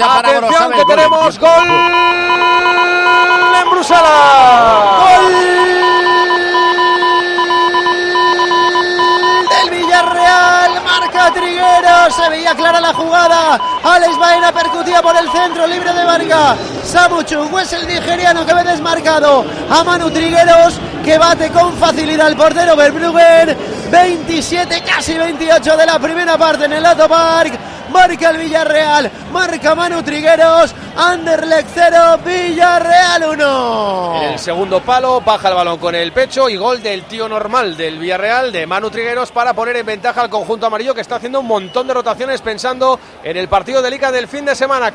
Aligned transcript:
Atención 0.00 0.72
que 0.72 0.84
tenemos 0.84 1.38
gol 1.38 1.68
en 3.60 3.70
Bruselas. 3.70 4.02
Gol 5.00 5.32
del 9.50 9.70
Villarreal. 9.70 10.82
Marca 10.84 11.32
Trigueros. 11.32 12.14
Se 12.14 12.28
veía 12.28 12.54
clara 12.54 12.80
la 12.80 12.94
jugada. 12.94 13.60
Alex 13.82 14.16
Baena 14.18 14.52
percutía 14.52 15.02
por 15.02 15.16
el 15.16 15.28
centro. 15.32 15.66
Libre 15.66 15.92
de 15.92 16.04
Varga. 16.04 16.56
Samu 16.84 17.22
Chungu 17.24 17.58
es 17.58 17.72
el 17.72 17.88
nigeriano 17.88 18.46
que 18.46 18.54
ve 18.54 18.62
desmarcado 18.62 19.44
a 19.68 19.82
Manu 19.82 20.10
Trigueros 20.10 20.78
que 21.04 21.18
bate 21.18 21.50
con 21.50 21.72
facilidad 21.76 22.28
el 22.28 22.36
portero 22.36 22.76
Verbruggen. 22.76 23.56
27, 23.90 24.82
casi 24.82 25.16
28 25.16 25.76
de 25.76 25.86
la 25.86 25.98
primera 25.98 26.38
parte 26.38 26.66
en 26.66 26.74
el 26.74 26.82
Lato 26.82 27.08
Park. 27.08 27.58
Marca 27.90 28.30
el 28.30 28.38
Villarreal, 28.38 29.10
marca 29.32 29.74
Manu 29.74 30.02
Trigueros, 30.02 30.74
Anderlecht 30.96 31.68
0, 31.74 32.18
Villarreal 32.24 33.24
1. 33.30 34.22
En 34.22 34.32
el 34.32 34.38
segundo 34.38 34.80
palo 34.80 35.20
baja 35.20 35.48
el 35.48 35.54
balón 35.54 35.78
con 35.78 35.94
el 35.94 36.12
pecho 36.12 36.48
y 36.48 36.56
gol 36.56 36.82
del 36.82 37.04
tío 37.04 37.28
normal 37.28 37.76
del 37.76 37.98
Villarreal 37.98 38.52
de 38.52 38.66
Manu 38.66 38.90
Trigueros 38.90 39.32
para 39.32 39.54
poner 39.54 39.76
en 39.76 39.86
ventaja 39.86 40.20
al 40.20 40.30
conjunto 40.30 40.66
amarillo 40.66 40.94
que 40.94 41.00
está 41.00 41.16
haciendo 41.16 41.40
un 41.40 41.46
montón 41.46 41.86
de 41.86 41.94
rotaciones 41.94 42.40
pensando 42.42 43.00
en 43.24 43.36
el 43.36 43.48
partido 43.48 43.80
de 43.80 43.90
Liga 43.90 44.12
del 44.12 44.28
fin 44.28 44.44
de 44.44 44.54
semana. 44.54 44.92